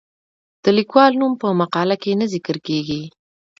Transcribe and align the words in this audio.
د 0.63 0.65
لیکوال 0.77 1.11
نوم 1.19 1.33
په 1.41 1.47
مقاله 1.61 1.95
کې 2.01 2.11
نه 2.19 2.25
ذکر 2.33 2.55
کیږي. 2.67 3.01